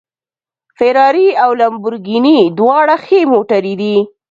فېراري 0.77 1.27
او 1.43 1.49
لمبورګیني 1.59 2.39
دواړه 2.57 2.95
ښې 3.05 3.19
موټرې 3.31 3.73
دي 3.81 3.97